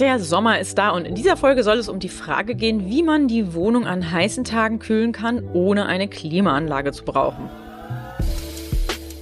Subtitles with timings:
[0.00, 3.02] Der Sommer ist da und in dieser Folge soll es um die Frage gehen, wie
[3.02, 7.50] man die Wohnung an heißen Tagen kühlen kann, ohne eine Klimaanlage zu brauchen.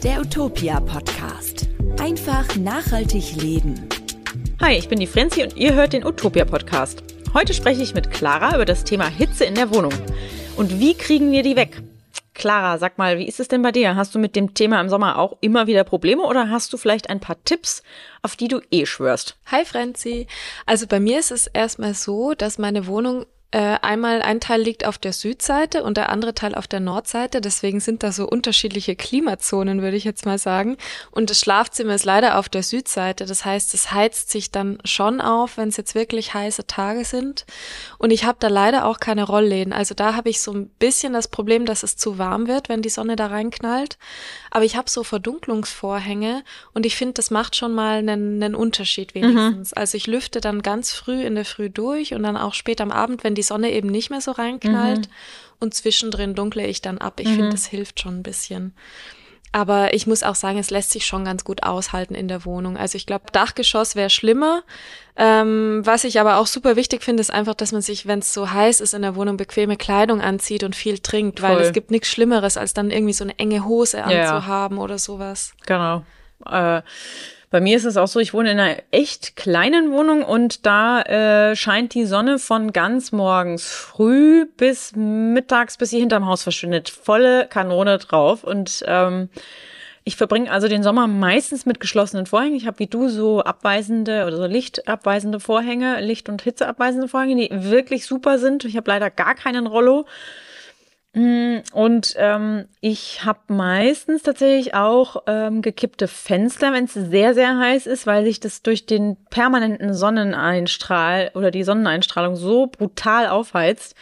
[0.05, 1.67] Der Utopia Podcast.
[2.01, 3.89] Einfach nachhaltig leben.
[4.61, 7.03] Hi, ich bin die Frenzi und ihr hört den Utopia Podcast.
[7.35, 9.93] Heute spreche ich mit Clara über das Thema Hitze in der Wohnung.
[10.57, 11.83] Und wie kriegen wir die weg?
[12.39, 13.97] Clara, sag mal, wie ist es denn bei dir?
[13.97, 17.11] Hast du mit dem Thema im Sommer auch immer wieder Probleme oder hast du vielleicht
[17.11, 17.83] ein paar Tipps,
[18.23, 19.37] auf die du eh schwörst?
[19.47, 20.29] Hi Franzi.
[20.65, 24.85] Also bei mir ist es erstmal so, dass meine Wohnung äh, einmal ein Teil liegt
[24.85, 27.41] auf der Südseite und der andere Teil auf der Nordseite.
[27.41, 30.77] Deswegen sind da so unterschiedliche Klimazonen, würde ich jetzt mal sagen.
[31.13, 33.25] Und das Schlafzimmer ist leider auf der Südseite.
[33.25, 37.47] Das heißt, es heizt sich dann schon auf, wenn es jetzt wirklich heiße Tage sind.
[37.97, 39.73] Und ich habe da leider auch keine Rollläden.
[39.73, 42.83] Also da habe ich so ein bisschen das Problem, dass es zu warm wird, wenn
[42.83, 43.97] die Sonne da reinknallt.
[44.51, 49.15] Aber ich habe so Verdunklungsvorhänge und ich finde, das macht schon mal einen, einen Unterschied
[49.15, 49.71] wenigstens.
[49.71, 49.75] Mhm.
[49.79, 52.91] Also ich lüfte dann ganz früh in der Früh durch und dann auch spät am
[52.91, 55.09] Abend, wenn die Sonne eben nicht mehr so reinknallt.
[55.09, 55.13] Mhm.
[55.61, 57.21] Und zwischendrin dunkle ich dann ab.
[57.21, 57.35] Ich mhm.
[57.35, 58.75] finde, das hilft schon ein bisschen.
[59.51, 62.77] Aber ich muss auch sagen, es lässt sich schon ganz gut aushalten in der Wohnung.
[62.77, 64.63] Also ich glaube, Dachgeschoss wäre schlimmer.
[65.17, 68.35] Ähm, was ich aber auch super wichtig finde, ist einfach, dass man sich, wenn es
[68.35, 71.49] so heiß ist in der Wohnung, bequeme Kleidung anzieht und viel trinkt, Voll.
[71.49, 74.83] weil es gibt nichts Schlimmeres, als dann irgendwie so eine enge Hose anzuhaben ja.
[74.83, 75.55] oder sowas.
[75.67, 76.05] Genau.
[76.45, 76.83] Äh
[77.51, 81.01] bei mir ist es auch so, ich wohne in einer echt kleinen Wohnung und da
[81.03, 86.91] äh, scheint die Sonne von ganz morgens früh bis mittags, bis sie hinterm Haus verschwindet,
[86.91, 88.45] volle Kanone drauf.
[88.45, 89.31] Und ähm,
[90.05, 92.57] ich verbringe also den Sommer meistens mit geschlossenen Vorhängen.
[92.57, 97.71] Ich habe wie du so abweisende oder so lichtabweisende Vorhänge, Licht- und Hitzeabweisende Vorhänge, die
[97.71, 98.65] wirklich super sind.
[98.65, 100.07] Ich habe leider gar keinen Rollo.
[101.15, 107.59] Mm, und ähm, ich habe meistens tatsächlich auch ähm, gekippte Fenster, wenn es sehr, sehr
[107.59, 113.95] heiß ist, weil sich das durch den permanenten Sonneneinstrahl oder die Sonneneinstrahlung so brutal aufheizt,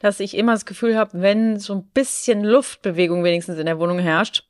[0.00, 3.98] dass ich immer das Gefühl habe, wenn so ein bisschen Luftbewegung wenigstens in der Wohnung
[3.98, 4.44] herrscht,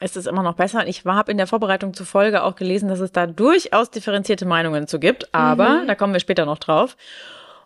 [0.00, 0.86] ist es immer noch besser.
[0.86, 4.86] Ich habe in der Vorbereitung zur Folge auch gelesen, dass es da durchaus differenzierte Meinungen
[4.86, 5.86] zu gibt, aber mhm.
[5.86, 6.96] da kommen wir später noch drauf.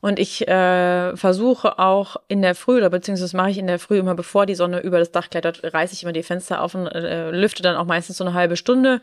[0.04, 3.98] Und ich äh, versuche auch in der Früh, oder beziehungsweise mache ich in der Früh
[3.98, 6.88] immer, bevor die Sonne über das Dach klettert, reiße ich immer die Fenster auf und
[6.88, 9.00] äh, lüfte dann auch meistens so eine halbe Stunde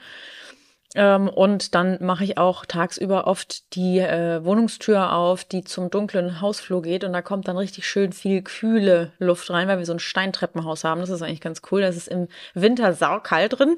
[0.93, 6.41] ähm, und dann mache ich auch tagsüber oft die äh, Wohnungstür auf, die zum dunklen
[6.41, 7.05] Hausflur geht.
[7.05, 10.83] Und da kommt dann richtig schön viel kühle Luft rein, weil wir so ein Steintreppenhaus
[10.83, 10.99] haben.
[10.99, 11.81] Das ist eigentlich ganz cool.
[11.81, 13.77] Das ist im Winter saukalt drin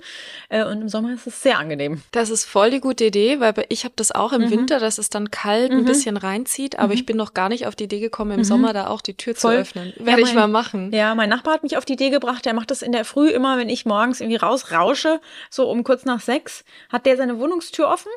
[0.50, 2.02] äh, und im Sommer ist es sehr angenehm.
[2.12, 4.52] Das ist voll die gute Idee, weil ich habe das auch im mhm.
[4.52, 5.80] Winter, dass es dann kalt mhm.
[5.80, 6.80] ein bisschen reinzieht.
[6.80, 6.94] Aber mhm.
[6.94, 8.44] ich bin noch gar nicht auf die Idee gekommen, im mhm.
[8.44, 9.54] Sommer da auch die Tür voll.
[9.54, 9.94] zu öffnen.
[9.98, 10.92] Werde ja, ich mal machen.
[10.92, 12.44] Ja, mein Nachbar hat mich auf die Idee gebracht.
[12.46, 16.06] Der macht das in der Früh immer, wenn ich morgens irgendwie rausrausche, so um kurz
[16.06, 18.12] nach sechs, hat der seine Wohnungstür offen.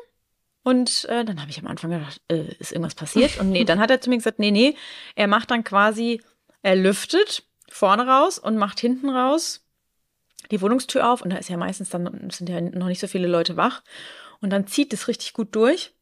[0.63, 3.39] Und äh, dann habe ich am Anfang gedacht, äh, ist irgendwas passiert?
[3.39, 4.75] Und nee, dann hat er zu mir gesagt, nee, nee,
[5.15, 6.21] er macht dann quasi,
[6.61, 9.63] er lüftet vorne raus und macht hinten raus
[10.51, 11.21] die Wohnungstür auf.
[11.21, 13.81] Und da ist ja meistens dann, sind ja noch nicht so viele Leute wach.
[14.41, 15.93] Und dann zieht es richtig gut durch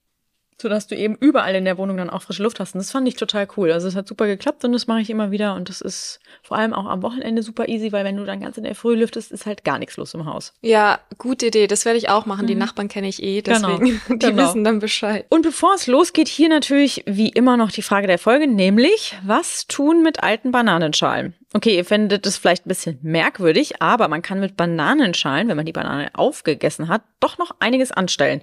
[0.61, 2.75] sodass du eben überall in der Wohnung dann auch frische Luft hast.
[2.75, 3.71] Und das fand ich total cool.
[3.71, 5.53] Also es hat super geklappt und das mache ich immer wieder.
[5.55, 8.57] Und das ist vor allem auch am Wochenende super easy, weil wenn du dann ganz
[8.57, 10.53] in der Früh lüftest, ist halt gar nichts los im Haus.
[10.61, 11.67] Ja, gute Idee.
[11.67, 12.43] Das werde ich auch machen.
[12.43, 12.47] Mhm.
[12.47, 13.99] Die Nachbarn kenne ich eh, deswegen genau.
[14.09, 14.43] die genau.
[14.43, 15.25] wissen dann Bescheid.
[15.29, 19.67] Und bevor es losgeht, hier natürlich wie immer noch die Frage der Folge, nämlich was
[19.67, 21.33] tun mit alten Bananenschalen?
[21.53, 25.65] Okay, ihr findet es vielleicht ein bisschen merkwürdig, aber man kann mit Bananenschalen, wenn man
[25.65, 28.41] die Banane aufgegessen hat, doch noch einiges anstellen.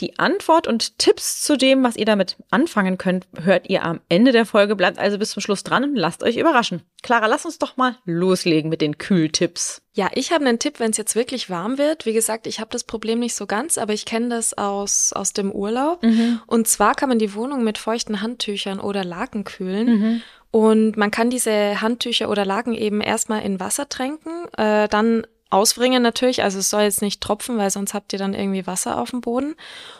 [0.00, 4.32] Die Antwort und Tipps zu dem, was ihr damit anfangen könnt, hört ihr am Ende
[4.32, 4.74] der Folge.
[4.74, 6.82] Bleibt also bis zum Schluss dran und lasst euch überraschen.
[7.02, 9.82] Clara, lass uns doch mal loslegen mit den Kühltipps.
[9.92, 12.06] Ja, ich habe einen Tipp, wenn es jetzt wirklich warm wird.
[12.06, 15.32] Wie gesagt, ich habe das Problem nicht so ganz, aber ich kenne das aus, aus
[15.32, 16.02] dem Urlaub.
[16.02, 16.40] Mhm.
[16.46, 19.86] Und zwar kann man die Wohnung mit feuchten Handtüchern oder Laken kühlen.
[19.86, 20.22] Mhm.
[20.50, 26.02] Und man kann diese Handtücher oder Laken eben erstmal in Wasser tränken, äh, dann ausbringen
[26.02, 29.10] natürlich, also es soll jetzt nicht tropfen, weil sonst habt ihr dann irgendwie Wasser auf
[29.10, 29.54] dem Boden.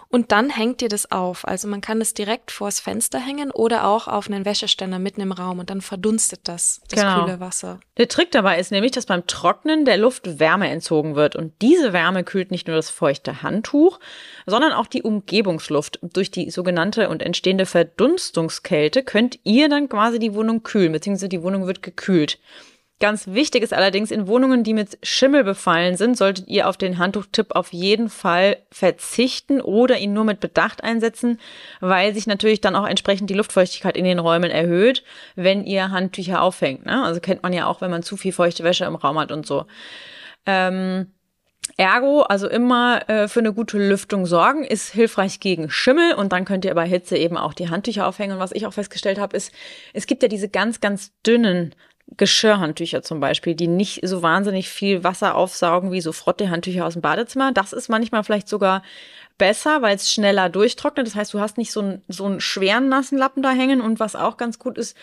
[0.08, 1.46] Und dann hängt ihr das auf.
[1.46, 5.32] Also man kann es direkt vors Fenster hängen oder auch auf einen Wäscheständer mitten im
[5.32, 7.24] Raum und dann verdunstet das, das genau.
[7.24, 7.80] kühle Wasser.
[7.96, 11.34] Der Trick dabei ist nämlich, dass beim Trocknen der Luft Wärme entzogen wird.
[11.34, 13.98] Und diese Wärme kühlt nicht nur das feuchte Handtuch,
[14.46, 15.98] sondern auch die Umgebungsluft.
[16.02, 21.42] Durch die sogenannte und entstehende Verdunstungskälte könnt ihr dann quasi die Wohnung kühlen, beziehungsweise die
[21.42, 22.38] Wohnung wird gekühlt.
[23.00, 26.98] Ganz wichtig ist allerdings, in Wohnungen, die mit Schimmel befallen sind, solltet ihr auf den
[26.98, 31.40] Handtuchtipp auf jeden Fall verzichten oder ihn nur mit Bedacht einsetzen,
[31.80, 35.02] weil sich natürlich dann auch entsprechend die Luftfeuchtigkeit in den Räumen erhöht,
[35.34, 36.86] wenn ihr Handtücher aufhängt.
[36.86, 37.02] Ne?
[37.02, 39.44] Also kennt man ja auch, wenn man zu viel feuchte Wäsche im Raum hat und
[39.44, 39.66] so.
[40.46, 41.12] Ähm,
[41.76, 46.44] Ergo, also immer äh, für eine gute Lüftung sorgen, ist hilfreich gegen Schimmel und dann
[46.44, 48.34] könnt ihr bei Hitze eben auch die Handtücher aufhängen.
[48.34, 49.52] Und was ich auch festgestellt habe, ist,
[49.92, 51.74] es gibt ja diese ganz, ganz dünnen
[52.16, 57.02] Geschirrhandtücher zum Beispiel, die nicht so wahnsinnig viel Wasser aufsaugen wie so Frotte-Handtücher aus dem
[57.02, 57.52] Badezimmer.
[57.52, 58.82] Das ist manchmal vielleicht sogar
[59.38, 61.06] besser, weil es schneller durchtrocknet.
[61.06, 63.80] Das heißt, du hast nicht so einen, so einen schweren nassen Lappen da hängen.
[63.80, 64.96] Und was auch ganz gut ist,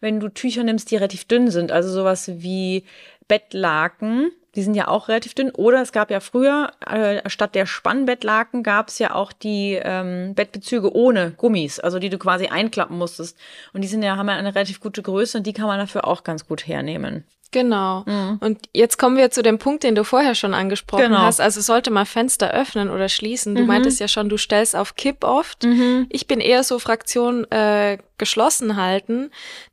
[0.00, 2.84] wenn du Tücher nimmst, die relativ dünn sind, also sowas wie
[3.28, 5.52] Bettlaken, die sind ja auch relativ dünn.
[5.52, 10.34] Oder es gab ja früher, äh, statt der Spannbettlaken gab es ja auch die ähm,
[10.34, 13.38] Bettbezüge ohne Gummis, also die du quasi einklappen musstest.
[13.72, 16.08] Und die sind ja, haben ja eine relativ gute Größe und die kann man dafür
[16.08, 17.22] auch ganz gut hernehmen.
[17.52, 18.02] Genau.
[18.04, 18.38] Mhm.
[18.40, 21.18] Und jetzt kommen wir zu dem Punkt, den du vorher schon angesprochen genau.
[21.18, 21.40] hast.
[21.40, 23.54] Also sollte man Fenster öffnen oder schließen.
[23.54, 23.68] Du mhm.
[23.68, 25.62] meintest ja schon, du stellst auf Kipp oft.
[25.62, 26.06] Mhm.
[26.10, 29.30] Ich bin eher so Fraktion äh, geschlossen halten,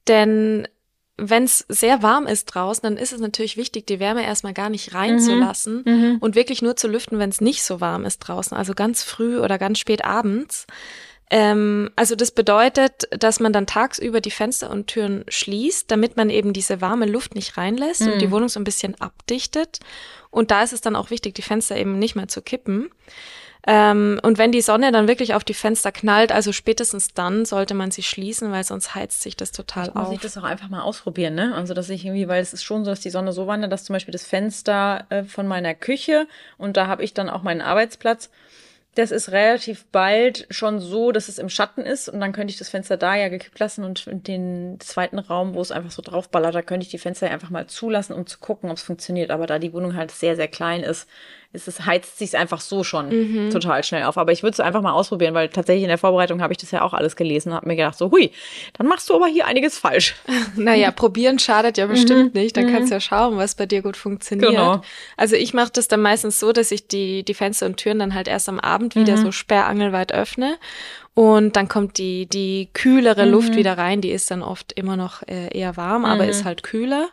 [0.07, 0.67] denn
[1.17, 4.69] wenn es sehr warm ist draußen, dann ist es natürlich wichtig, die Wärme erstmal gar
[4.69, 5.93] nicht reinzulassen mhm.
[5.93, 6.17] mhm.
[6.19, 9.39] und wirklich nur zu lüften, wenn es nicht so warm ist draußen, also ganz früh
[9.39, 10.67] oder ganz spät abends.
[11.31, 16.29] Ähm, also das bedeutet, dass man dann tagsüber die Fenster und Türen schließt, damit man
[16.29, 18.13] eben diese warme Luft nicht reinlässt mhm.
[18.13, 19.79] und die Wohnung so ein bisschen abdichtet.
[20.29, 22.89] Und da ist es dann auch wichtig, die Fenster eben nicht mehr zu kippen.
[23.67, 27.73] Ähm, und wenn die Sonne dann wirklich auf die Fenster knallt, also spätestens dann sollte
[27.73, 29.95] man sie schließen, weil sonst heizt sich das total auf.
[29.95, 31.55] Muss ich das auch einfach mal ausprobieren, ne?
[31.55, 33.83] Also dass ich irgendwie, weil es ist schon so, dass die Sonne so wandert, dass
[33.83, 36.27] zum Beispiel das Fenster äh, von meiner Küche
[36.57, 38.29] und da habe ich dann auch meinen Arbeitsplatz.
[38.93, 42.57] Das ist relativ bald schon so, dass es im Schatten ist und dann könnte ich
[42.57, 46.55] das Fenster da ja gekippt lassen und den zweiten Raum, wo es einfach so draufballert,
[46.55, 49.31] da könnte ich die Fenster einfach mal zulassen, um zu gucken, ob es funktioniert.
[49.31, 51.09] Aber da die Wohnung halt sehr, sehr klein ist,
[51.55, 53.49] ist es heizt sich einfach so schon mhm.
[53.49, 54.17] total schnell auf.
[54.17, 56.71] Aber ich würde es einfach mal ausprobieren, weil tatsächlich in der Vorbereitung habe ich das
[56.71, 58.31] ja auch alles gelesen und habe mir gedacht, so hui,
[58.77, 60.15] dann machst du aber hier einiges falsch.
[60.55, 62.41] Naja, probieren schadet ja bestimmt mhm.
[62.41, 62.55] nicht.
[62.55, 62.71] Dann mhm.
[62.73, 64.51] kannst du ja schauen, was bei dir gut funktioniert.
[64.51, 64.81] Genau.
[65.17, 68.13] Also ich mache das dann meistens so, dass ich die, die Fenster und Türen dann
[68.13, 69.21] halt erst am Abend wieder mhm.
[69.21, 70.57] so sperrangelweit öffne
[71.15, 73.55] und dann kommt die, die kühlere Luft mhm.
[73.55, 74.01] wieder rein.
[74.01, 76.29] Die ist dann oft immer noch äh, eher warm, aber mhm.
[76.29, 77.07] ist halt kühler.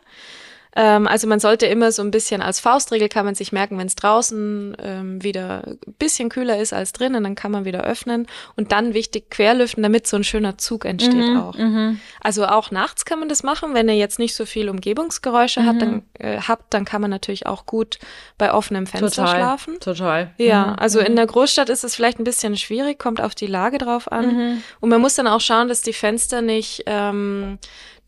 [0.75, 3.87] Ähm, also man sollte immer so ein bisschen als Faustregel kann man sich merken, wenn
[3.87, 8.27] es draußen ähm, wieder ein bisschen kühler ist als drinnen, dann kann man wieder öffnen
[8.55, 11.57] und dann wichtig querlüften, damit so ein schöner Zug entsteht mhm, auch.
[11.57, 11.99] Mhm.
[12.21, 15.65] Also auch nachts kann man das machen, wenn ihr jetzt nicht so viel Umgebungsgeräusche mhm.
[15.65, 17.99] hat, dann, äh, habt, dann kann man natürlich auch gut
[18.37, 19.79] bei offenem Fenster total, schlafen.
[19.79, 20.31] Total.
[20.37, 21.17] Ja, mhm, also in mhm.
[21.17, 24.35] der Großstadt ist es vielleicht ein bisschen schwierig, kommt auf die Lage drauf an.
[24.35, 24.63] Mhm.
[24.79, 27.59] Und man muss dann auch schauen, dass die Fenster nicht ähm,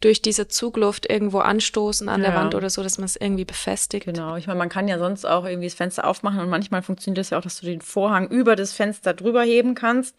[0.01, 2.30] durch diese Zugluft irgendwo anstoßen an ja.
[2.30, 4.06] der Wand oder so, dass man es irgendwie befestigt.
[4.06, 4.36] Genau.
[4.36, 7.30] Ich meine, man kann ja sonst auch irgendwie das Fenster aufmachen und manchmal funktioniert es
[7.31, 10.15] ja auch, dass du den Vorhang über das Fenster drüber heben kannst,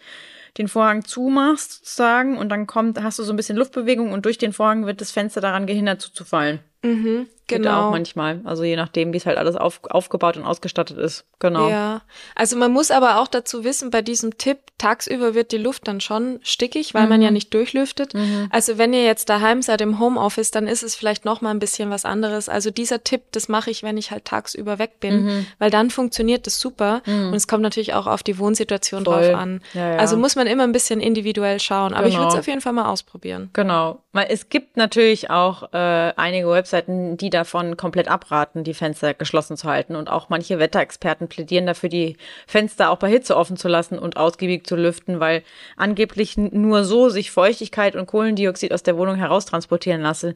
[0.58, 4.38] den Vorhang zumachst sozusagen und dann kommt, hast du so ein bisschen Luftbewegung und durch
[4.38, 6.60] den Vorhang wird das Fenster daran gehindert zuzufallen.
[6.82, 7.28] Mhm.
[7.48, 7.62] Genau.
[7.62, 8.40] Geht auch manchmal.
[8.44, 11.24] Also je nachdem, wie es halt alles auf, aufgebaut und ausgestattet ist.
[11.38, 11.68] Genau.
[11.68, 12.02] Ja.
[12.34, 16.00] Also man muss aber auch dazu wissen, bei diesem Tipp, tagsüber wird die Luft dann
[16.00, 17.08] schon stickig, weil mhm.
[17.08, 18.14] man ja nicht durchlüftet.
[18.14, 18.48] Mhm.
[18.50, 21.58] Also wenn ihr jetzt daheim seid im Homeoffice, dann ist es vielleicht noch mal ein
[21.58, 22.48] bisschen was anderes.
[22.48, 25.46] Also dieser Tipp, das mache ich, wenn ich halt tagsüber weg bin, mhm.
[25.58, 27.02] weil dann funktioniert das super.
[27.06, 27.28] Mhm.
[27.28, 29.28] Und es kommt natürlich auch auf die Wohnsituation Voll.
[29.28, 29.60] drauf an.
[29.72, 29.96] Ja, ja.
[29.98, 31.94] Also muss man immer ein bisschen individuell schauen.
[31.94, 32.08] Aber genau.
[32.08, 33.50] ich würde es auf jeden Fall mal ausprobieren.
[33.52, 34.00] Genau.
[34.28, 39.68] Es gibt natürlich auch äh, einige Webseiten, die davon komplett abraten, die Fenster geschlossen zu
[39.68, 39.94] halten.
[39.94, 42.16] Und auch manche Wetterexperten plädieren dafür, die
[42.46, 45.42] Fenster auch bei Hitze offen zu lassen und ausgiebig zu lüften, weil
[45.76, 50.34] angeblich nur so sich Feuchtigkeit und Kohlendioxid aus der Wohnung heraustransportieren lasse.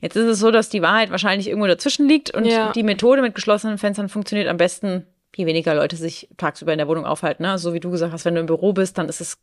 [0.00, 2.72] Jetzt ist es so, dass die Wahrheit wahrscheinlich irgendwo dazwischen liegt und ja.
[2.72, 5.06] die Methode mit geschlossenen Fenstern funktioniert am besten,
[5.36, 7.42] je weniger Leute sich tagsüber in der Wohnung aufhalten.
[7.42, 7.58] Ne?
[7.58, 9.38] So wie du gesagt hast, wenn du im Büro bist, dann ist es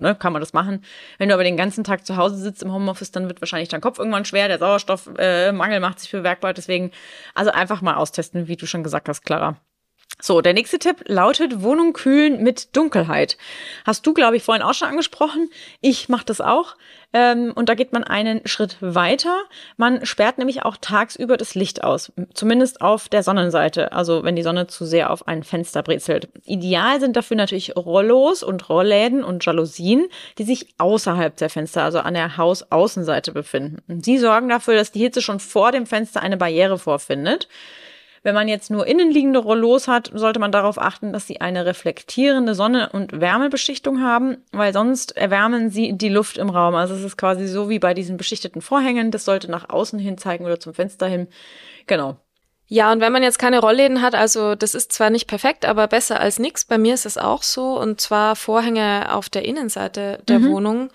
[0.00, 0.84] ne, kann man das machen.
[1.18, 3.80] Wenn du aber den ganzen Tag zu Hause sitzt im Homeoffice, dann wird wahrscheinlich dein
[3.80, 6.54] Kopf irgendwann schwer, der Sauerstoffmangel äh, macht sich bemerkbar.
[6.54, 6.90] Deswegen,
[7.34, 9.58] also einfach mal austesten, wie du schon gesagt hast, Clara.
[10.20, 13.38] So, der nächste Tipp lautet Wohnung kühlen mit Dunkelheit.
[13.86, 15.48] Hast du, glaube ich, vorhin auch schon angesprochen.
[15.80, 16.74] Ich mache das auch.
[17.12, 19.44] Ähm, und da geht man einen Schritt weiter.
[19.76, 22.12] Man sperrt nämlich auch tagsüber das Licht aus.
[22.34, 23.92] Zumindest auf der Sonnenseite.
[23.92, 26.28] Also wenn die Sonne zu sehr auf ein Fenster brezelt.
[26.44, 30.08] Ideal sind dafür natürlich Rollos und Rollläden und Jalousien,
[30.38, 34.02] die sich außerhalb der Fenster, also an der Hausaußenseite befinden.
[34.02, 37.48] Sie sorgen dafür, dass die Hitze schon vor dem Fenster eine Barriere vorfindet.
[38.28, 42.54] Wenn man jetzt nur innenliegende Rollos hat, sollte man darauf achten, dass sie eine reflektierende
[42.54, 46.74] Sonne- und Wärmebeschichtung haben, weil sonst erwärmen sie die Luft im Raum.
[46.74, 49.10] Also es ist quasi so wie bei diesen beschichteten Vorhängen.
[49.10, 51.28] Das sollte nach außen hin zeigen oder zum Fenster hin.
[51.86, 52.18] Genau.
[52.66, 55.86] Ja, und wenn man jetzt keine Rollläden hat, also das ist zwar nicht perfekt, aber
[55.88, 56.66] besser als nichts.
[56.66, 60.50] Bei mir ist es auch so, und zwar Vorhänge auf der Innenseite der mhm.
[60.50, 60.90] Wohnung.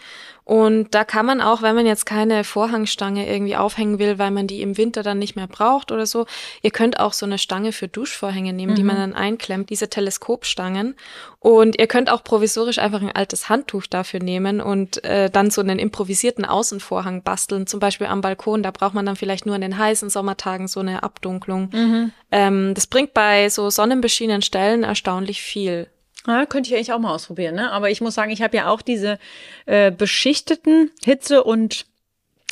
[0.46, 4.46] Und da kann man auch, wenn man jetzt keine Vorhangstange irgendwie aufhängen will, weil man
[4.46, 6.26] die im Winter dann nicht mehr braucht oder so,
[6.62, 8.76] ihr könnt auch so eine Stange für Duschvorhänge nehmen, mhm.
[8.76, 10.96] die man dann einklemmt, diese Teleskopstangen.
[11.40, 15.62] Und ihr könnt auch provisorisch einfach ein altes Handtuch dafür nehmen und äh, dann so
[15.62, 18.64] einen improvisierten Außenvorhang basteln, zum Beispiel am Balkon.
[18.64, 21.70] Da braucht man dann vielleicht nur in den heißen Sommertagen so eine Abdunklung.
[21.72, 22.12] Mhm.
[22.32, 25.88] Ähm, das bringt bei so sonnenbeschienenen Stellen erstaunlich viel.
[26.26, 27.72] Ja, könnte ich eigentlich auch mal ausprobieren, ne?
[27.72, 29.20] Aber ich muss sagen, ich habe ja auch diese
[29.66, 31.86] äh, beschichteten Hitze- und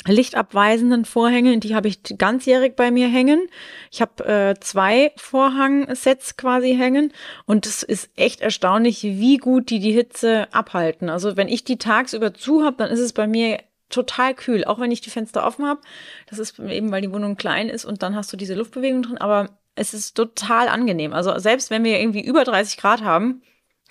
[0.06, 3.46] lichtabweisenden Vorhänge, die habe ich ganzjährig bei mir hängen.
[3.90, 7.12] Ich habe äh, zwei Vorhangsets quasi hängen
[7.46, 11.08] und es ist echt erstaunlich, wie gut die die Hitze abhalten.
[11.08, 13.58] Also wenn ich die tagsüber zu habe, dann ist es bei mir
[13.90, 15.80] total kühl, auch wenn ich die Fenster offen habe.
[16.28, 19.18] Das ist eben, weil die Wohnung klein ist und dann hast du diese Luftbewegung drin,
[19.18, 21.12] aber es ist total angenehm.
[21.12, 23.42] Also selbst wenn wir irgendwie über 30 Grad haben,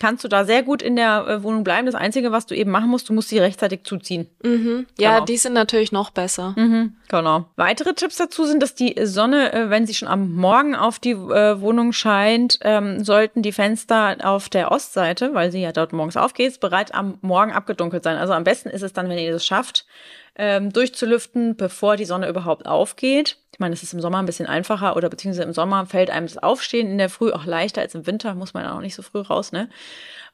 [0.02, 1.86] kannst du da sehr gut in der äh, Wohnung bleiben.
[1.86, 4.26] Das Einzige, was du eben machen musst, du musst sie rechtzeitig zuziehen.
[4.42, 4.86] Mhm.
[4.98, 5.24] Ja, genau.
[5.26, 6.54] die sind natürlich noch besser.
[6.56, 7.46] Mhm, genau.
[7.54, 11.12] Weitere Tipps dazu sind, dass die Sonne, äh, wenn sie schon am Morgen auf die
[11.12, 16.16] äh, Wohnung scheint, ähm, sollten die Fenster auf der Ostseite, weil sie ja dort morgens
[16.16, 18.16] aufgeht, bereits am Morgen abgedunkelt sein.
[18.16, 19.86] Also am besten ist es dann, wenn ihr das schafft,
[20.36, 23.36] ähm, durchzulüften, bevor die Sonne überhaupt aufgeht.
[23.52, 26.26] Ich meine, es ist im Sommer ein bisschen einfacher oder beziehungsweise im Sommer fällt einem
[26.26, 29.02] das Aufstehen in der Früh auch leichter als im Winter, muss man auch nicht so
[29.02, 29.68] früh raus, ne?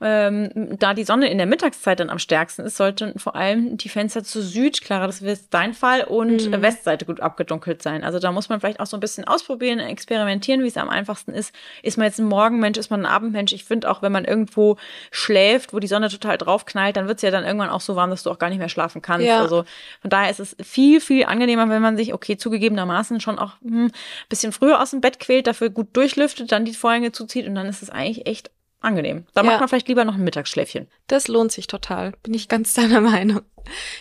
[0.00, 3.88] ähm, da die Sonne in der Mittagszeit dann am stärksten ist, sollten vor allem die
[3.88, 6.62] Fenster zu Süd, Clara, das ist dein Fall, und mhm.
[6.62, 8.04] Westseite gut abgedunkelt sein.
[8.04, 11.32] Also da muss man vielleicht auch so ein bisschen ausprobieren, experimentieren, wie es am einfachsten
[11.32, 11.52] ist.
[11.82, 13.52] Ist man jetzt ein Morgenmensch, ist man ein Abendmensch?
[13.52, 14.76] Ich finde auch, wenn man irgendwo
[15.10, 18.10] schläft, wo die Sonne total draufknallt, dann wird es ja dann irgendwann auch so warm,
[18.10, 19.26] dass du auch gar nicht mehr schlafen kannst.
[19.26, 19.40] Ja.
[19.40, 19.64] Also
[20.00, 23.90] von daher ist es viel, viel angenehmer, wenn man sich, okay, zugegebenermaßen schon auch hm,
[24.28, 27.66] bisschen früher aus dem Bett quält, dafür gut durchlüftet, dann die Vorhänge zuzieht und dann
[27.66, 29.26] ist es eigentlich echt angenehm.
[29.35, 29.47] Da ja.
[29.47, 30.88] macht man vielleicht lieber noch ein Mittagsschläfchen.
[31.08, 32.12] Das lohnt sich total.
[32.23, 33.42] Bin ich ganz deiner Meinung.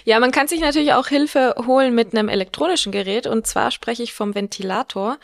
[0.05, 3.27] Ja, man kann sich natürlich auch Hilfe holen mit einem elektronischen Gerät.
[3.27, 5.17] Und zwar spreche ich vom Ventilator.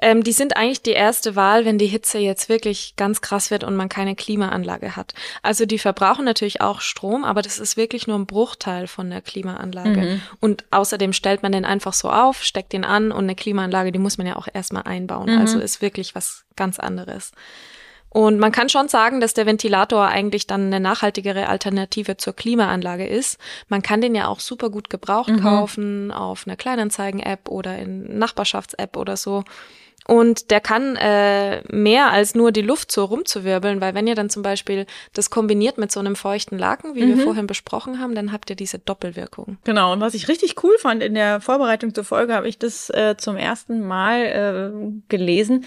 [0.00, 3.64] Ähm, die sind eigentlich die erste Wahl, wenn die Hitze jetzt wirklich ganz krass wird
[3.64, 5.14] und man keine Klimaanlage hat.
[5.42, 9.22] Also die verbrauchen natürlich auch Strom, aber das ist wirklich nur ein Bruchteil von der
[9.22, 10.00] Klimaanlage.
[10.00, 10.20] Mhm.
[10.40, 13.98] Und außerdem stellt man den einfach so auf, steckt den an und eine Klimaanlage, die
[13.98, 15.34] muss man ja auch erstmal einbauen.
[15.34, 15.40] Mhm.
[15.40, 17.32] Also ist wirklich was ganz anderes.
[18.10, 23.06] Und man kann schon sagen, dass der Ventilator eigentlich dann eine nachhaltigere Alternative zur Klimaanlage
[23.06, 23.38] ist.
[23.68, 25.40] Man kann den ja auch super gut gebraucht mhm.
[25.40, 29.44] kaufen auf einer Kleinanzeigen-App oder in Nachbarschafts-App oder so.
[30.06, 34.30] Und der kann äh, mehr als nur die Luft so rumzuwirbeln, weil wenn ihr dann
[34.30, 37.18] zum Beispiel das kombiniert mit so einem feuchten Laken, wie mhm.
[37.18, 39.58] wir vorhin besprochen haben, dann habt ihr diese Doppelwirkung.
[39.64, 42.88] Genau, und was ich richtig cool fand in der Vorbereitung zur Folge, habe ich das
[42.88, 45.66] äh, zum ersten Mal äh, gelesen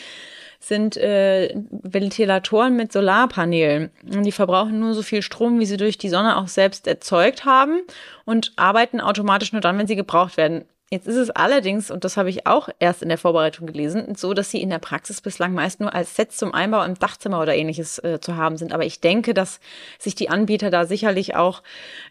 [0.64, 3.90] sind äh, Ventilatoren mit Solarpanelen.
[4.04, 7.46] Und die verbrauchen nur so viel Strom, wie sie durch die Sonne auch selbst erzeugt
[7.46, 7.82] haben
[8.26, 10.66] und arbeiten automatisch nur dann, wenn sie gebraucht werden.
[10.94, 14.34] Jetzt ist es allerdings, und das habe ich auch erst in der Vorbereitung gelesen, so,
[14.34, 17.56] dass sie in der Praxis bislang meist nur als Sets zum Einbau im Dachzimmer oder
[17.56, 18.74] ähnliches äh, zu haben sind.
[18.74, 19.62] Aber ich denke, dass
[19.98, 21.64] sich die Anbieter da sicherlich auch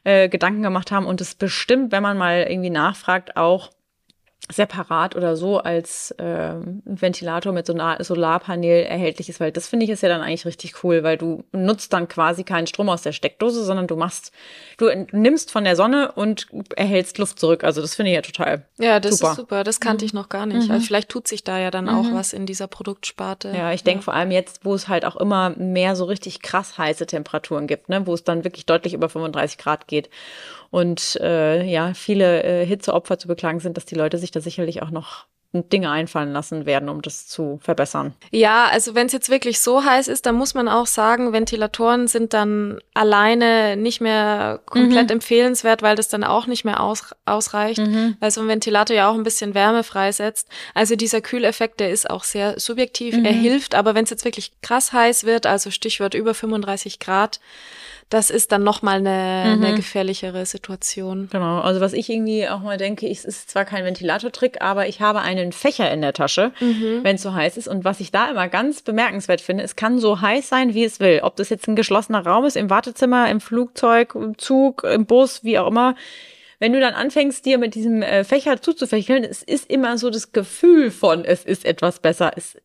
[0.05, 3.71] äh, Gedanken gemacht haben und es bestimmt, wenn man mal irgendwie nachfragt, auch
[4.51, 6.55] separat oder so als äh,
[6.85, 10.83] Ventilator mit Solar Solarpanel erhältlich ist, weil das finde ich ist ja dann eigentlich richtig
[10.83, 14.33] cool, weil du nutzt dann quasi keinen Strom aus der Steckdose, sondern du machst,
[14.79, 17.65] du nimmst von der Sonne und erhältst Luft zurück.
[17.65, 19.31] Also das finde ich ja total Ja, das super.
[19.31, 19.65] ist super.
[19.65, 20.07] Das kannte mhm.
[20.07, 20.67] ich noch gar nicht.
[20.67, 20.71] Mhm.
[20.71, 21.91] Also vielleicht tut sich da ja dann mhm.
[21.91, 23.53] auch was in dieser Produktsparte.
[23.57, 26.79] Ja, ich denke vor allem jetzt, wo es halt auch immer mehr so richtig krass
[26.79, 30.11] heiße Temperaturen gibt, ne, wo es dann wirklich deutlich über 35 Grad geht
[30.71, 34.83] und äh, ja, viele äh, Hitzeopfer zu beklagen sind, dass die Leute sich da sicherlich
[34.83, 38.15] auch noch Dinge einfallen lassen werden, um das zu verbessern.
[38.31, 42.07] Ja, also wenn es jetzt wirklich so heiß ist, dann muss man auch sagen, Ventilatoren
[42.07, 45.15] sind dann alleine nicht mehr komplett mhm.
[45.15, 48.17] empfehlenswert, weil das dann auch nicht mehr aus, ausreicht, mhm.
[48.21, 50.49] weil so ein Ventilator ja auch ein bisschen Wärme freisetzt.
[50.73, 53.17] Also dieser Kühleffekt, der ist auch sehr subjektiv.
[53.17, 53.25] Mhm.
[53.25, 57.41] Er hilft, aber wenn es jetzt wirklich krass heiß wird, also Stichwort über 35 Grad,
[58.11, 59.65] das ist dann nochmal eine, mhm.
[59.65, 61.29] eine gefährlichere Situation.
[61.31, 65.01] Genau, also was ich irgendwie auch mal denke, es ist zwar kein Ventilatortrick, aber ich
[65.01, 67.01] habe einen Fächer in der Tasche, mhm.
[67.03, 67.69] wenn es so heiß ist.
[67.69, 70.99] Und was ich da immer ganz bemerkenswert finde, es kann so heiß sein, wie es
[70.99, 71.21] will.
[71.23, 75.45] Ob das jetzt ein geschlossener Raum ist, im Wartezimmer, im Flugzeug, im Zug, im Bus,
[75.45, 75.95] wie auch immer
[76.63, 80.33] wenn du dann anfängst, dir mit diesem äh, Fächer zuzufächeln, es ist immer so das
[80.33, 82.33] Gefühl von, es ist etwas besser.
[82.37, 82.59] Es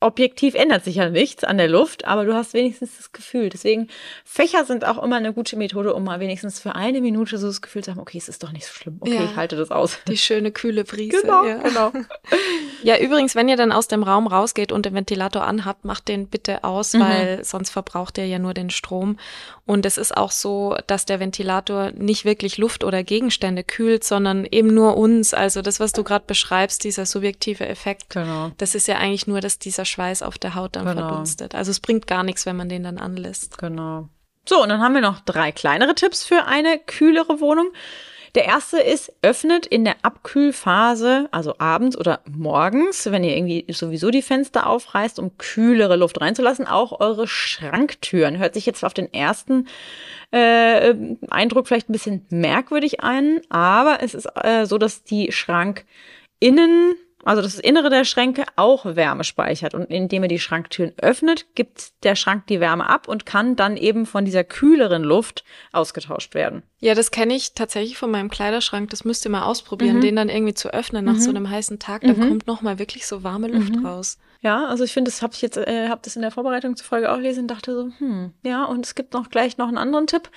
[0.00, 3.48] objektiv ändert sich ja nichts an der Luft, aber du hast wenigstens das Gefühl.
[3.48, 3.88] Deswegen,
[4.24, 7.62] Fächer sind auch immer eine gute Methode, um mal wenigstens für eine Minute so das
[7.62, 8.98] Gefühl zu haben, okay, es ist doch nicht so schlimm.
[9.00, 9.24] Okay, ja.
[9.24, 9.98] ich halte das aus.
[10.06, 11.22] Die schöne, kühle Brise.
[11.22, 11.56] Genau, ja.
[11.56, 11.92] genau.
[12.82, 16.28] ja, übrigens, wenn ihr dann aus dem Raum rausgeht und den Ventilator anhabt, macht den
[16.28, 17.00] bitte aus, mhm.
[17.00, 19.16] weil sonst verbraucht er ja nur den Strom.
[19.64, 24.44] Und es ist auch so, dass der Ventilator nicht wirklich Luft oder Gegenstände kühlt, sondern
[24.44, 25.32] eben nur uns.
[25.32, 28.52] Also das, was du gerade beschreibst, dieser subjektive Effekt, genau.
[28.58, 31.08] das ist ja eigentlich nur, dass dieser Schweiß auf der Haut dann genau.
[31.08, 31.54] verdunstet.
[31.54, 33.58] Also es bringt gar nichts, wenn man den dann anlässt.
[33.58, 34.08] Genau.
[34.48, 37.70] So, und dann haben wir noch drei kleinere Tipps für eine kühlere Wohnung.
[38.36, 44.10] Der erste ist, öffnet in der Abkühlphase, also abends oder morgens, wenn ihr irgendwie sowieso
[44.10, 48.36] die Fenster aufreißt, um kühlere Luft reinzulassen, auch eure Schranktüren.
[48.36, 49.68] Hört sich jetzt auf den ersten
[50.32, 50.94] äh,
[51.30, 56.94] Eindruck vielleicht ein bisschen merkwürdig ein, aber es ist äh, so, dass die Schrankinnen
[57.26, 59.74] also das Innere der Schränke auch Wärme speichert.
[59.74, 63.76] Und indem ihr die Schranktüren öffnet, gibt der Schrank die Wärme ab und kann dann
[63.76, 66.62] eben von dieser kühleren Luft ausgetauscht werden.
[66.78, 68.90] Ja, das kenne ich tatsächlich von meinem Kleiderschrank.
[68.90, 70.02] Das müsst ihr mal ausprobieren, mhm.
[70.02, 71.20] den dann irgendwie zu öffnen nach mhm.
[71.20, 72.02] so einem heißen Tag.
[72.02, 72.28] Da mhm.
[72.28, 73.84] kommt nochmal wirklich so warme Luft mhm.
[73.84, 74.18] raus.
[74.46, 76.86] Ja, also ich finde, das habe ich jetzt, äh, habe das in der Vorbereitung zur
[76.86, 79.76] Folge auch gelesen und dachte so, hm, ja, und es gibt noch gleich noch einen
[79.76, 80.30] anderen Tipp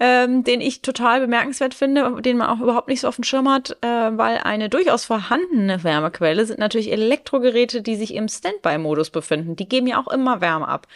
[0.00, 3.48] ähm, den ich total bemerkenswert finde, den man auch überhaupt nicht so auf dem Schirm
[3.50, 9.56] hat, äh, weil eine durchaus vorhandene Wärmequelle sind natürlich Elektrogeräte, die sich im Standby-Modus befinden.
[9.56, 10.86] Die geben ja auch immer Wärme ab.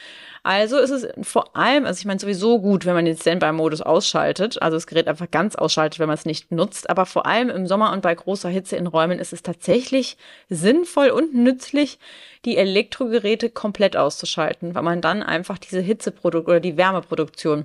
[0.44, 4.60] Also ist es vor allem, also ich meine sowieso gut, wenn man den Standby-Modus ausschaltet,
[4.60, 7.66] also das Gerät einfach ganz ausschaltet, wenn man es nicht nutzt, aber vor allem im
[7.66, 10.18] Sommer und bei großer Hitze in Räumen ist es tatsächlich
[10.50, 11.98] sinnvoll und nützlich,
[12.44, 17.64] die Elektrogeräte komplett auszuschalten, weil man dann einfach diese Hitzeproduktion oder die Wärmeproduktion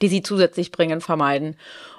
[0.00, 1.56] die sie zusätzlich bringen, vermeiden.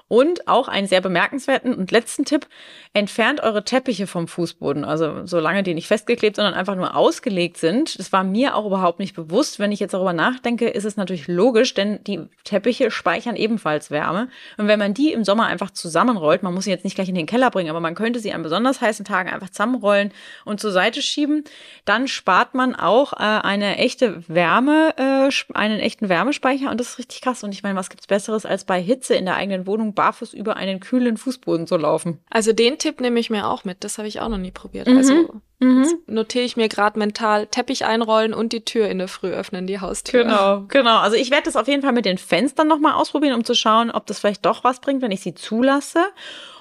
[0.08, 2.48] Und auch einen sehr bemerkenswerten und letzten Tipp,
[2.94, 4.86] entfernt eure Teppiche vom Fußboden.
[4.86, 7.98] Also solange die nicht festgeklebt, sondern einfach nur ausgelegt sind.
[7.98, 9.58] Das war mir auch überhaupt nicht bewusst.
[9.58, 14.30] Wenn ich jetzt darüber nachdenke, ist es natürlich logisch, denn die Teppiche speichern ebenfalls Wärme.
[14.58, 17.16] Und wenn man die im Sommer einfach zusammenrollt, man muss sie jetzt nicht gleich in
[17.16, 20.12] den Keller bringen, aber man könnte sie an besonders heißen Tagen einfach zusammenrollen
[20.46, 21.46] und zur Seite schieben,
[21.86, 27.00] dann spart man auch äh, eine echte Wärme, äh, einen echten Wärmespeicher und das ist
[27.00, 27.44] richtig krass.
[27.44, 30.56] Und ich meine, was gibt's Besseres, als bei Hitze in der eigenen Wohnung barfuß über
[30.56, 32.20] einen kühlen Fußboden zu laufen?
[32.30, 33.84] Also den Tipp nehme ich mir auch mit.
[33.84, 34.88] Das habe ich auch noch nie probiert.
[34.88, 34.98] Mhm.
[34.98, 35.88] Also mhm.
[36.08, 39.80] notiere ich mir gerade mental Teppich einrollen und die Tür in der Früh öffnen, die
[39.80, 40.24] Haustür.
[40.24, 41.00] Genau, genau.
[41.00, 43.92] Also ich werde das auf jeden Fall mit den Fenstern nochmal ausprobieren, um zu schauen,
[43.92, 46.04] ob das vielleicht doch was bringt, wenn ich sie zulasse.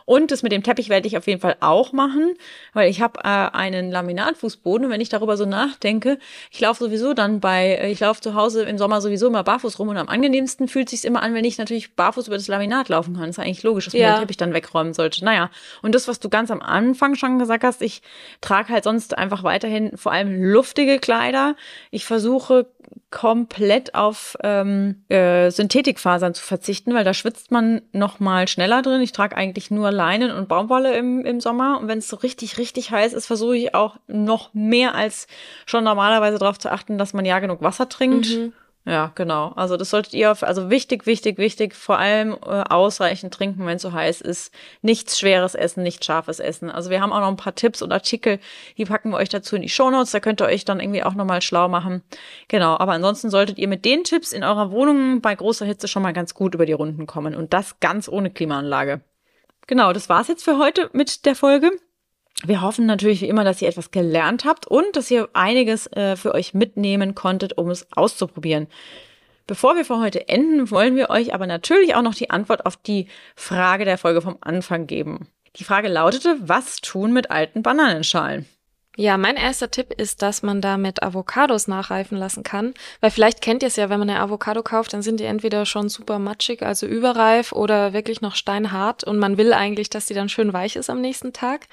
[0.05, 2.35] Und das mit dem Teppich werde ich auf jeden Fall auch machen,
[2.73, 6.19] weil ich habe äh, einen Laminatfußboden und wenn ich darüber so nachdenke,
[6.51, 9.79] ich laufe sowieso dann bei, äh, ich laufe zu Hause im Sommer sowieso immer barfuß
[9.79, 12.89] rum und am angenehmsten fühlt sich immer an, wenn ich natürlich barfuß über das Laminat
[12.89, 13.27] laufen kann.
[13.27, 14.15] Das ist eigentlich logisch, dass man ja.
[14.15, 15.25] den Teppich dann wegräumen sollte.
[15.25, 15.51] Naja,
[15.83, 18.03] und das, was du ganz am Anfang schon gesagt hast, ich
[18.41, 21.57] trage halt sonst einfach weiterhin vor allem luftige Kleider.
[21.91, 22.67] Ich versuche
[23.11, 29.01] komplett auf ähm, äh, Synthetikfasern zu verzichten, weil da schwitzt man noch mal schneller drin.
[29.03, 32.59] Ich trage eigentlich nur Leinen und Baumwolle im, im Sommer und wenn es so richtig,
[32.59, 35.27] richtig heiß ist, versuche ich auch noch mehr als
[35.67, 38.31] schon normalerweise darauf zu achten, dass man ja genug Wasser trinkt.
[38.31, 38.53] Mhm.
[38.85, 39.53] Ja, genau.
[39.55, 43.77] Also das solltet ihr auf, also wichtig, wichtig, wichtig, vor allem äh, ausreichend trinken, wenn
[43.77, 44.53] es so heiß ist.
[44.81, 46.69] Nichts schweres Essen, nichts scharfes Essen.
[46.69, 48.41] Also wir haben auch noch ein paar Tipps und Artikel,
[48.77, 50.11] die packen wir euch dazu in die Shownotes.
[50.11, 52.03] Da könnt ihr euch dann irgendwie auch nochmal schlau machen.
[52.49, 56.03] Genau, aber ansonsten solltet ihr mit den Tipps in eurer Wohnung bei großer Hitze schon
[56.03, 57.37] mal ganz gut über die Runden kommen.
[57.37, 59.01] Und das ganz ohne Klimaanlage.
[59.69, 61.71] Genau, das war's jetzt für heute mit der Folge.
[62.45, 66.17] Wir hoffen natürlich wie immer, dass ihr etwas gelernt habt und dass ihr einiges äh,
[66.17, 68.67] für euch mitnehmen konntet, um es auszuprobieren.
[69.47, 72.77] Bevor wir für heute enden, wollen wir euch aber natürlich auch noch die Antwort auf
[72.77, 75.29] die Frage der Folge vom Anfang geben.
[75.57, 78.47] Die Frage lautete, was tun mit alten Bananenschalen?
[78.97, 82.75] Ja, mein erster Tipp ist, dass man da mit Avocados nachreifen lassen kann.
[83.01, 85.65] Weil vielleicht kennt ihr es ja, wenn man eine Avocado kauft, dann sind die entweder
[85.65, 90.15] schon super matschig, also überreif oder wirklich noch steinhart und man will eigentlich, dass die
[90.15, 91.69] dann schön weich ist am nächsten Tag.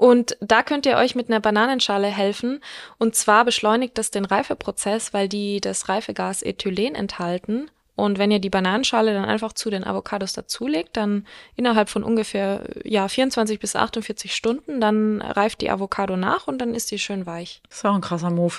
[0.00, 2.60] Und da könnt ihr euch mit einer Bananenschale helfen.
[2.96, 7.70] Und zwar beschleunigt das den Reifeprozess, weil die das Reifegas Ethylen enthalten.
[7.96, 12.64] Und wenn ihr die Bananenschale dann einfach zu den Avocados dazulegt, dann innerhalb von ungefähr
[12.82, 17.26] ja 24 bis 48 Stunden, dann reift die Avocado nach und dann ist die schön
[17.26, 17.60] weich.
[17.68, 18.54] Das ist auch ein krasser Move.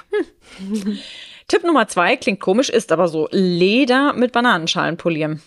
[0.58, 1.00] Hm.
[1.48, 5.42] Tipp Nummer zwei klingt komisch, ist aber so Leder mit Bananenschalen polieren.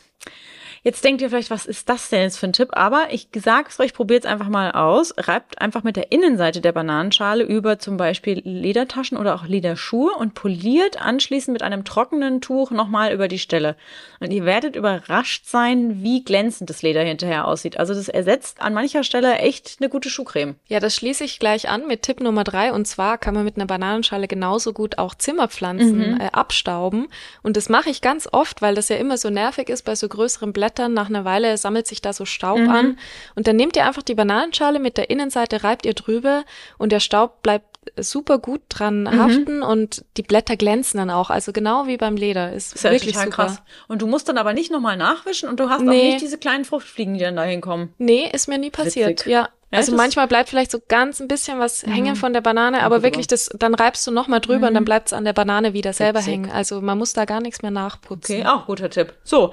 [0.87, 2.69] Jetzt denkt ihr vielleicht, was ist das denn jetzt für ein Tipp?
[2.73, 5.15] Aber ich sag's euch, probiert es einfach mal aus.
[5.17, 10.35] Reibt einfach mit der Innenseite der Bananenschale über zum Beispiel Ledertaschen oder auch Lederschuhe und
[10.35, 13.77] poliert anschließend mit einem trockenen Tuch nochmal über die Stelle.
[14.21, 17.79] Und ihr werdet überrascht sein, wie glänzend das Leder hinterher aussieht.
[17.79, 20.57] Also das ersetzt an mancher Stelle echt eine gute Schuhcreme.
[20.69, 22.75] Ja, das schließe ich gleich an mit Tipp Nummer drei.
[22.75, 26.21] Und zwar kann man mit einer Bananenschale genauso gut auch Zimmerpflanzen mhm.
[26.21, 27.09] äh, abstauben.
[27.43, 30.11] Und das mache ich ganz oft, weil das ja immer so nervig ist bei so
[30.11, 30.95] größeren Blättern Blättern.
[30.95, 32.71] Nach einer Weile sammelt sich da so Staub mhm.
[32.71, 32.99] an.
[33.35, 36.45] Und dann nehmt ihr einfach die Bananenschale mit der Innenseite, reibt ihr drüber
[36.79, 37.67] und der Staub bleibt
[37.99, 39.19] super gut dran mhm.
[39.21, 41.31] haften und die Blätter glänzen dann auch.
[41.31, 42.53] Also genau wie beim Leder.
[42.53, 43.31] Ist, ist ja wirklich super.
[43.31, 43.63] krass.
[43.89, 45.89] Und du musst dann aber nicht nochmal nachwischen und du hast nee.
[45.89, 47.93] auch nicht diese kleinen Fruchtfliegen, die dann da hinkommen.
[47.99, 49.11] Nee, ist mir nie passiert.
[49.11, 49.33] Witzig.
[49.33, 49.49] Ja.
[49.71, 51.93] Also manchmal bleibt vielleicht so ganz ein bisschen was mhm.
[51.93, 54.65] hängen von der Banane, aber wirklich das, dann reibst du nochmal drüber mhm.
[54.65, 54.87] und dann mhm.
[54.87, 56.33] bleibt es an der Banane wieder selber Witzig.
[56.33, 56.51] hängen.
[56.51, 58.37] Also man muss da gar nichts mehr nachputzen.
[58.37, 59.15] Okay, auch guter Tipp.
[59.25, 59.53] So,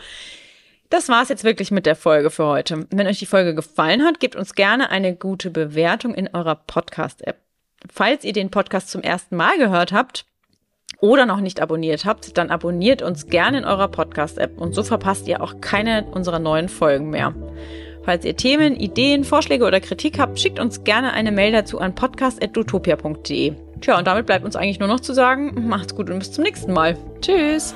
[0.91, 2.86] das war's jetzt wirklich mit der Folge für heute.
[2.91, 7.38] Wenn euch die Folge gefallen hat, gebt uns gerne eine gute Bewertung in eurer Podcast-App.
[7.91, 10.25] Falls ihr den Podcast zum ersten Mal gehört habt
[10.99, 15.27] oder noch nicht abonniert habt, dann abonniert uns gerne in eurer Podcast-App und so verpasst
[15.27, 17.34] ihr auch keine unserer neuen Folgen mehr.
[18.04, 21.95] Falls ihr Themen, Ideen, Vorschläge oder Kritik habt, schickt uns gerne eine Mail dazu an
[21.95, 23.54] podcast.utopia.de.
[23.80, 26.43] Tja, und damit bleibt uns eigentlich nur noch zu sagen, macht's gut und bis zum
[26.43, 26.97] nächsten Mal.
[27.21, 27.75] Tschüss!